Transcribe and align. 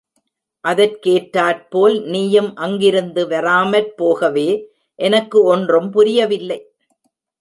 அதற்கேற்றார்போல் 0.65 1.97
நீயும் 2.05 2.55
அங்கிருந்து 2.55 3.27
வராமற்போகவே 3.27 4.49
எனக்கு 4.99 5.43
ஒன்றும் 5.43 5.89
புரியவில்லை. 5.89 6.59